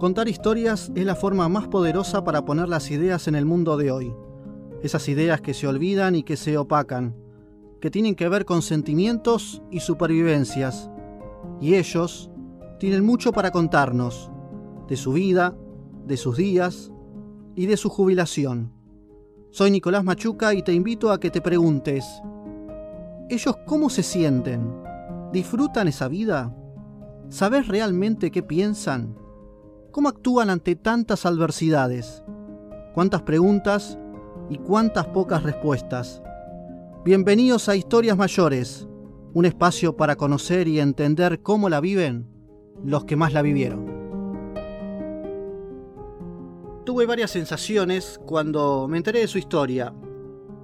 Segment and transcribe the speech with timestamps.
[0.00, 3.90] Contar historias es la forma más poderosa para poner las ideas en el mundo de
[3.90, 4.14] hoy.
[4.82, 7.14] Esas ideas que se olvidan y que se opacan,
[7.82, 10.90] que tienen que ver con sentimientos y supervivencias.
[11.60, 12.30] Y ellos
[12.78, 14.30] tienen mucho para contarnos,
[14.88, 15.54] de su vida,
[16.06, 16.90] de sus días
[17.54, 18.72] y de su jubilación.
[19.50, 22.06] Soy Nicolás Machuca y te invito a que te preguntes,
[23.28, 24.62] ¿ellos cómo se sienten?
[25.30, 26.56] ¿Disfrutan esa vida?
[27.28, 29.19] ¿Sabes realmente qué piensan?
[29.92, 32.22] ¿Cómo actúan ante tantas adversidades?
[32.94, 33.98] ¿Cuántas preguntas
[34.48, 36.22] y cuántas pocas respuestas?
[37.04, 38.86] Bienvenidos a Historias Mayores,
[39.34, 42.28] un espacio para conocer y entender cómo la viven
[42.84, 43.84] los que más la vivieron.
[46.84, 49.92] Tuve varias sensaciones cuando me enteré de su historia.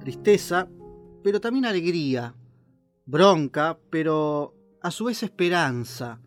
[0.00, 0.68] Tristeza,
[1.22, 2.34] pero también alegría.
[3.06, 6.20] Bronca, pero a su vez esperanza.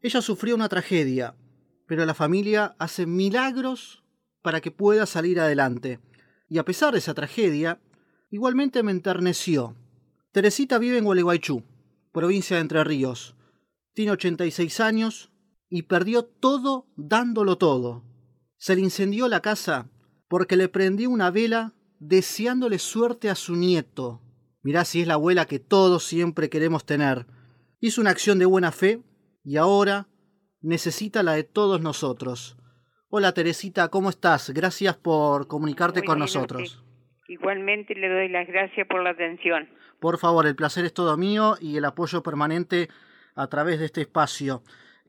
[0.00, 1.34] Ella sufrió una tragedia,
[1.86, 4.02] pero la familia hace milagros
[4.42, 6.00] para que pueda salir adelante.
[6.48, 7.80] Y a pesar de esa tragedia,
[8.30, 9.76] igualmente me enterneció.
[10.32, 11.62] Teresita vive en Gualeguaychú,
[12.12, 13.34] provincia de Entre Ríos.
[13.94, 15.30] Tiene 86 años
[15.68, 18.04] y perdió todo dándolo todo.
[18.56, 19.90] Se le incendió la casa
[20.28, 24.20] porque le prendió una vela deseándole suerte a su nieto.
[24.62, 27.26] Mirá si es la abuela que todos siempre queremos tener.
[27.80, 29.02] Hizo una acción de buena fe
[29.44, 30.08] y ahora
[30.66, 32.56] necesita la de todos nosotros.
[33.08, 34.50] Hola Teresita, ¿cómo estás?
[34.50, 36.82] Gracias por comunicarte con nosotros.
[37.28, 39.68] Igualmente le doy las gracias por la atención.
[40.00, 42.88] Por favor, el placer es todo mío y el apoyo permanente
[43.36, 44.62] a través de este espacio.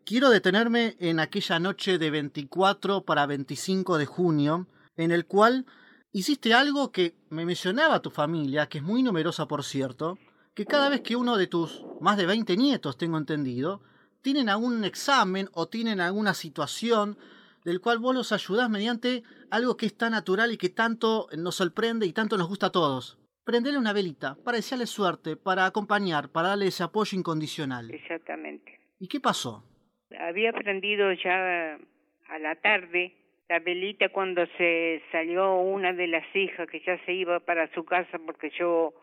[0.05, 5.65] Quiero detenerme en aquella noche de 24 para 25 de junio, en el cual
[6.11, 10.19] hiciste algo que me mencionaba tu familia, que es muy numerosa por cierto,
[10.53, 13.81] que cada vez que uno de tus más de 20 nietos, tengo entendido,
[14.21, 17.17] tienen algún examen o tienen alguna situación
[17.63, 21.55] del cual vos los ayudás mediante algo que es tan natural y que tanto nos
[21.55, 23.19] sorprende y tanto nos gusta a todos.
[23.45, 27.91] Prenderle una velita para desearle suerte, para acompañar, para darle ese apoyo incondicional.
[27.91, 28.79] Exactamente.
[28.99, 29.63] ¿Y qué pasó?
[30.19, 33.13] Había prendido ya a la tarde
[33.49, 37.85] la velita cuando se salió una de las hijas que ya se iba para su
[37.85, 38.93] casa porque yo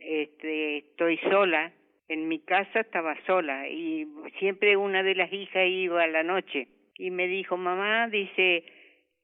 [0.00, 1.72] este, estoy sola
[2.10, 4.04] en mi casa estaba sola y
[4.40, 6.66] siempre una de las hijas iba a la noche
[6.98, 8.64] y me dijo, mamá, dice,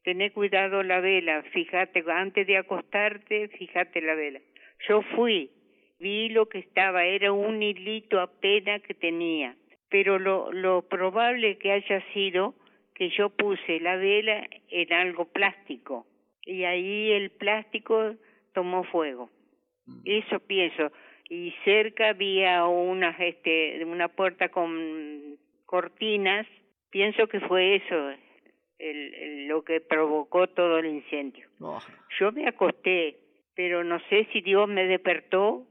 [0.04, 4.41] tené cuidado la vela, fíjate, antes de acostarte, fíjate la vela.
[4.88, 5.50] Yo fui,
[5.98, 9.56] vi lo que estaba, era un hilito apenas que tenía,
[9.91, 12.54] pero lo, lo probable que haya sido
[12.94, 16.06] que yo puse la vela en algo plástico
[16.42, 18.14] y ahí el plástico
[18.54, 19.28] tomó fuego.
[19.86, 20.03] Mm.
[20.04, 20.92] Eso pienso
[21.28, 26.47] y cerca había una, este, una puerta con cortinas.
[26.91, 28.10] Pienso que fue eso
[28.78, 31.48] el, lo que provocó todo el incendio.
[31.60, 31.78] Oh.
[32.20, 33.16] Yo me acosté,
[33.54, 35.66] pero no sé si Dios me despertó,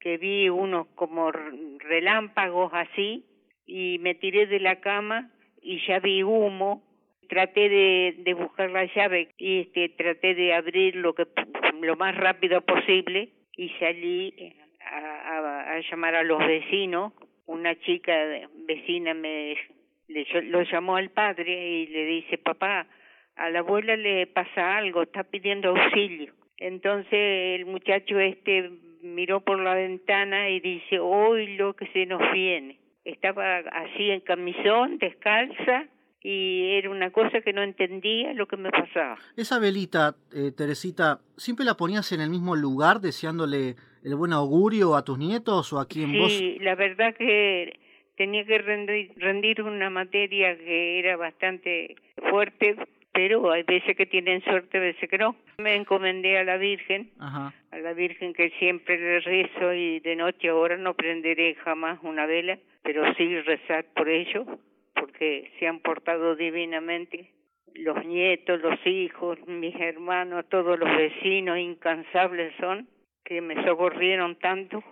[0.00, 3.24] que vi unos como relámpagos así,
[3.66, 5.30] y me tiré de la cama
[5.60, 6.82] y ya vi humo.
[7.28, 11.26] Traté de, de buscar la llave y este, traté de abrir lo que
[11.80, 14.32] lo más rápido posible y salí
[14.86, 17.12] a, llamar a los vecinos.
[17.46, 18.12] Una chica
[18.66, 19.56] vecina me
[20.44, 22.86] lo llamó al padre y le dice, papá,
[23.36, 26.32] a la abuela le pasa algo, está pidiendo auxilio.
[26.58, 28.70] Entonces el muchacho este
[29.02, 32.78] miró por la ventana y dice, hoy lo que se nos viene.
[33.04, 35.86] Estaba así en camisón, descalza,
[36.28, 39.16] y era una cosa que no entendía lo que me pasaba.
[39.36, 44.96] Esa velita, eh, Teresita, ¿siempre la ponías en el mismo lugar deseándole el buen augurio
[44.96, 46.32] a tus nietos o a quien sí, vos?
[46.32, 47.78] Sí, la verdad que
[48.16, 51.94] tenía que rendir, rendir una materia que era bastante
[52.28, 52.74] fuerte,
[53.12, 55.36] pero hay veces que tienen suerte, veces que no.
[55.58, 60.48] Me encomendé a la Virgen, a la Virgen que siempre le rezo y de noche
[60.48, 64.44] ahora no prenderé jamás una vela, pero sí rezar por ellos,
[64.98, 67.32] porque se han portado divinamente.
[67.74, 72.88] Los nietos, los hijos, mis hermanos, todos los vecinos incansables son
[73.24, 74.82] que me socorrieron tanto,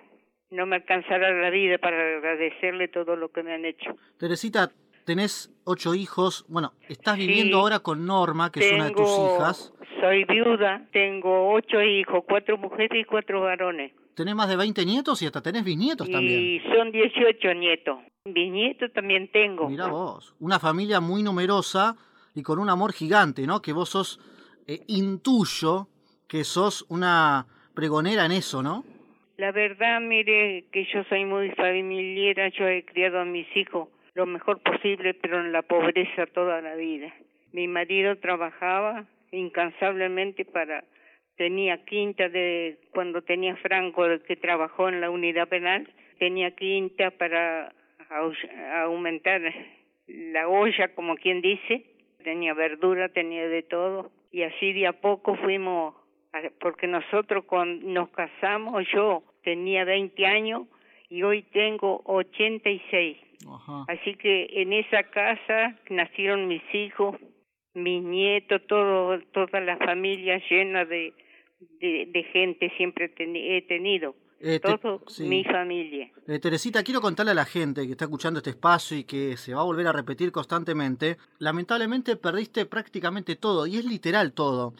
[0.50, 3.96] no me alcanzará la vida para agradecerle todo lo que me han hecho.
[4.18, 4.70] Teresita,
[5.06, 9.72] tenés ocho hijos, bueno, estás viviendo ahora con Norma, que es una de tus hijas.
[10.00, 13.92] Soy viuda, tengo ocho hijos, cuatro mujeres y cuatro varones.
[14.14, 16.40] Tenés más de 20 nietos y hasta tenés bisnietos también.
[16.40, 17.98] Y son 18 nietos.
[18.24, 19.68] Bisnietos también tengo.
[19.68, 21.96] Mira vos, una familia muy numerosa
[22.34, 23.60] y con un amor gigante, ¿no?
[23.60, 24.20] Que vos sos,
[24.66, 25.88] eh, intuyo
[26.28, 28.84] que sos una pregonera en eso, ¿no?
[29.36, 34.26] La verdad, mire, que yo soy muy familiar, yo he criado a mis hijos lo
[34.26, 37.12] mejor posible, pero en la pobreza toda la vida.
[37.52, 40.84] Mi marido trabajaba incansablemente para
[41.36, 45.88] tenía quinta de cuando tenía Franco que trabajó en la unidad penal
[46.18, 47.72] tenía quinta para
[48.84, 49.40] aumentar
[50.06, 51.84] la olla como quien dice.
[52.22, 54.10] Tenía verdura tenía de todo.
[54.30, 55.94] Y así de a poco fuimos
[56.60, 60.62] porque nosotros cuando nos casamos yo tenía 20 años
[61.08, 63.16] y hoy tengo 86
[63.46, 63.84] Ajá.
[63.86, 67.14] así que en esa casa nacieron mis hijos
[67.74, 71.12] mis nietos todo toda la familia llena de
[71.80, 74.14] de, gente siempre he tenido.
[74.40, 76.10] Eh, todo mi familia.
[76.26, 79.54] Eh, Teresita, quiero contarle a la gente que está escuchando este espacio y que se
[79.54, 81.16] va a volver a repetir constantemente.
[81.38, 84.74] Lamentablemente perdiste prácticamente todo, y es literal todo.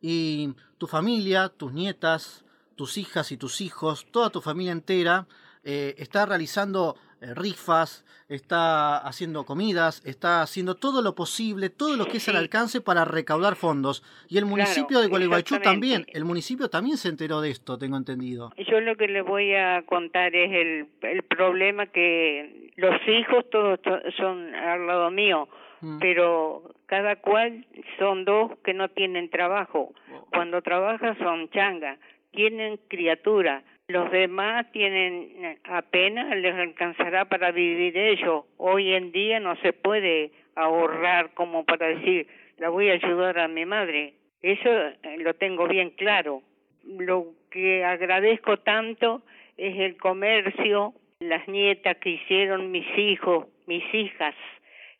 [0.00, 2.46] Y tu familia, tus nietas,
[2.76, 5.26] tus hijas y tus hijos, toda tu familia entera,
[5.64, 12.18] eh, está realizando rifas, está haciendo comidas, está haciendo todo lo posible, todo lo que
[12.18, 14.02] es al alcance para recaudar fondos.
[14.28, 18.52] Y el municipio de Gualeguaychú también, el municipio también se enteró de esto, tengo entendido.
[18.56, 23.80] Yo lo que le voy a contar es el, el problema que los hijos todos
[24.16, 25.48] son al lado mío,
[25.80, 25.98] mm.
[25.98, 27.66] pero cada cual
[27.98, 29.92] son dos que no tienen trabajo.
[30.12, 30.26] Oh.
[30.32, 31.98] Cuando trabajan son changa,
[32.30, 38.44] tienen criatura los demás tienen apenas les alcanzará para vivir ellos.
[38.56, 42.26] Hoy en día no se puede ahorrar como para decir,
[42.58, 44.14] la voy a ayudar a mi madre.
[44.42, 46.42] Eso eh, lo tengo bien claro.
[46.84, 49.22] Lo que agradezco tanto
[49.56, 54.34] es el comercio, las nietas que hicieron mis hijos, mis hijas,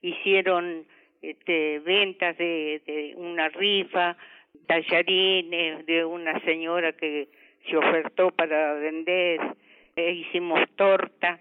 [0.02, 0.84] hicieron
[1.22, 4.16] este, ventas de, de una rifa,
[4.66, 7.28] tallarines de una señora que
[7.68, 9.40] se ofertó para vender,
[9.96, 11.40] eh, hicimos torta,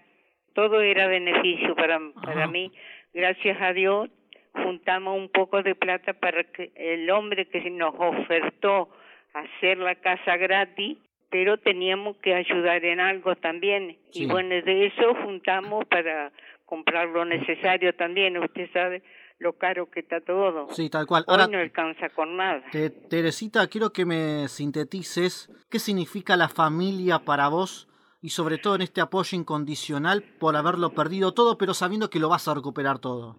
[0.54, 2.72] todo era beneficio para, para mí.
[3.12, 4.10] Gracias a Dios
[4.52, 8.88] juntamos un poco de plata para que el hombre que nos ofertó
[9.32, 10.98] hacer la casa gratis,
[11.30, 13.96] pero teníamos que ayudar en algo también.
[14.12, 16.32] Y bueno, de eso juntamos para
[16.66, 19.02] comprar lo necesario también, usted sabe
[19.40, 20.68] lo caro que está todo.
[20.70, 21.24] Sí, tal cual.
[21.26, 22.62] Ahora no alcanza con nada.
[23.08, 27.88] Teresita, quiero que me sintetices qué significa la familia para vos
[28.22, 32.28] y sobre todo en este apoyo incondicional por haberlo perdido todo, pero sabiendo que lo
[32.28, 33.36] vas a recuperar todo.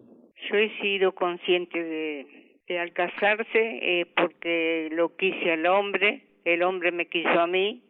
[0.49, 6.63] Yo he sido consciente de, de al casarse eh, porque lo quise al hombre, el
[6.63, 7.83] hombre me quiso a mí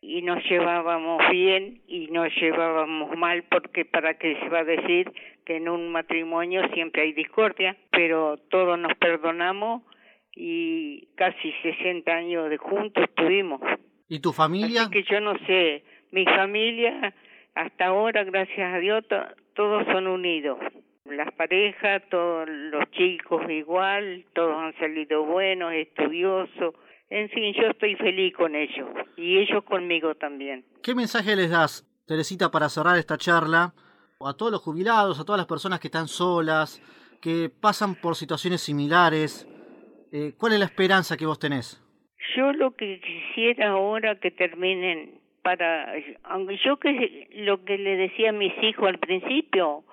[0.00, 5.12] y nos llevábamos bien y nos llevábamos mal porque para qué se va a decir
[5.44, 9.82] que en un matrimonio siempre hay discordia, pero todos nos perdonamos
[10.34, 13.60] y casi 60 años de juntos tuvimos.
[14.08, 14.82] ¿Y tu familia?
[14.82, 17.12] Así que yo no sé, mi familia
[17.58, 19.04] hasta ahora, gracias a Dios,
[19.54, 20.58] todos son unidos.
[21.06, 26.74] Las parejas, todos los chicos igual, todos han salido buenos, estudiosos,
[27.10, 30.64] en fin, yo estoy feliz con ellos y ellos conmigo también.
[30.82, 33.72] ¿Qué mensaje les das, Teresita, para cerrar esta charla
[34.20, 36.82] a todos los jubilados, a todas las personas que están solas,
[37.22, 39.46] que pasan por situaciones similares?
[40.12, 41.82] Eh, ¿Cuál es la esperanza que vos tenés?
[42.36, 45.92] Yo lo que quisiera ahora que terminen para,
[46.24, 49.84] aunque yo que lo que le decía a mis hijos al principio,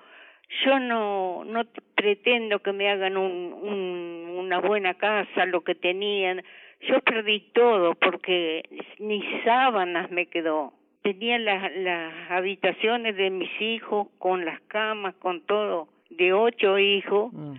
[0.64, 1.64] yo no no
[1.94, 6.42] pretendo que me hagan un, un, una buena casa, lo que tenían
[6.80, 8.62] yo perdí todo porque
[8.98, 10.72] ni sábanas me quedó.
[11.02, 17.32] Tenía las, las habitaciones de mis hijos con las camas, con todo, de ocho hijos.
[17.32, 17.54] Mm.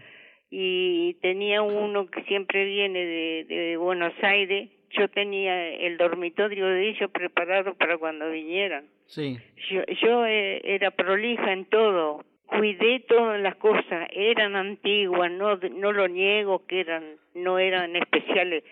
[0.50, 4.70] Y tenía uno que siempre viene de, de Buenos Aires.
[4.92, 8.86] Yo tenía el dormitorio de ellos preparado para cuando vinieran.
[9.08, 9.38] Sí.
[9.70, 15.92] Yo, yo eh, era prolija en todo, cuidé todas las cosas, eran antiguas, no no
[15.92, 17.04] lo niego que eran
[17.36, 18.64] no eran especiales,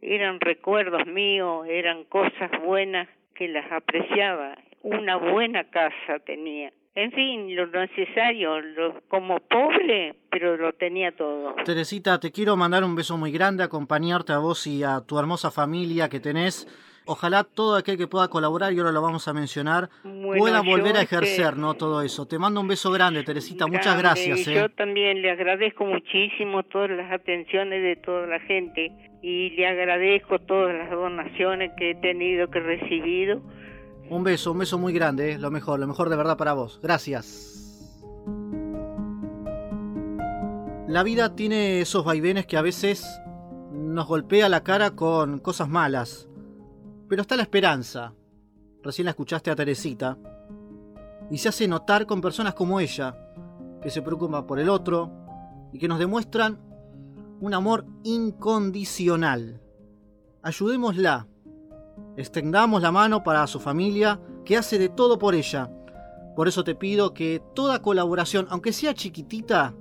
[0.00, 4.56] eran recuerdos míos, eran cosas buenas que las apreciaba.
[4.82, 6.72] Una buena casa tenía.
[6.96, 11.56] En fin, lo necesario, lo, como pobre, pero lo tenía todo.
[11.64, 15.50] Teresita, te quiero mandar un beso muy grande, acompañarte a vos y a tu hermosa
[15.50, 16.68] familia que tenés.
[17.06, 21.02] Ojalá todo aquel que pueda colaborar, y ahora lo vamos a mencionar, pueda volver a
[21.02, 21.74] este ejercer, ¿no?
[21.74, 22.26] Todo eso.
[22.26, 23.66] Te mando un beso grande, Teresita.
[23.66, 24.46] Muchas gracias.
[24.46, 24.54] ¿eh?
[24.54, 28.92] Yo también le agradezco muchísimo todas las atenciones de toda la gente
[29.26, 33.40] y le agradezco todas las donaciones que he tenido que recibido.
[34.10, 35.38] Un beso, un beso muy grande, ¿eh?
[35.38, 36.78] lo mejor, lo mejor de verdad para vos.
[36.82, 38.20] Gracias.
[40.86, 43.18] La vida tiene esos vaivenes que a veces
[43.72, 46.28] nos golpea la cara con cosas malas.
[47.08, 48.12] Pero está la esperanza.
[48.82, 50.18] Recién la escuchaste a Teresita.
[51.30, 53.16] Y se hace notar con personas como ella,
[53.82, 55.10] que se preocupan por el otro
[55.72, 56.73] y que nos demuestran
[57.44, 59.60] un amor incondicional.
[60.42, 61.28] Ayudémosla,
[62.16, 65.70] extendamos la mano para su familia que hace de todo por ella.
[66.36, 69.74] Por eso te pido que toda colaboración, aunque sea chiquitita,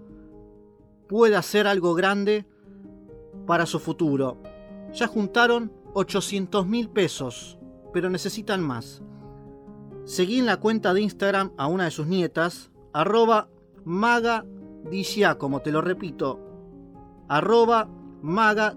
[1.08, 2.46] pueda ser algo grande
[3.48, 4.41] para su futuro.
[4.91, 7.58] Ya juntaron 800 mil pesos,
[7.93, 9.01] pero necesitan más.
[10.03, 13.48] Seguí en la cuenta de Instagram a una de sus nietas, arroba
[13.86, 14.46] maga
[15.63, 16.52] te lo repito,
[17.38, 17.90] arroba
[18.22, 18.75] maga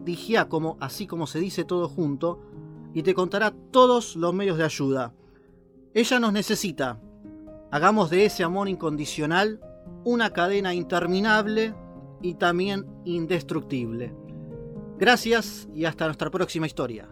[0.48, 2.40] como así como se dice todo junto,
[2.94, 5.12] y te contará todos los medios de ayuda.
[5.92, 6.98] Ella nos necesita.
[7.70, 9.60] Hagamos de ese amor incondicional
[10.04, 11.74] una cadena interminable
[12.22, 14.14] y también indestructible.
[14.98, 17.08] Gracias y hasta nuestra próxima historia.